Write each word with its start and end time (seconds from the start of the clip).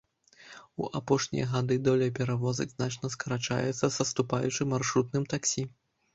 У 0.85 0.85
апошнія 0.99 1.49
гады 1.51 1.77
доля 1.87 2.07
перавозак 2.21 2.73
значна 2.77 3.13
скарачаецца, 3.17 3.93
саступаючы 3.99 4.61
маршрутным 4.75 5.23
таксі. 5.37 5.63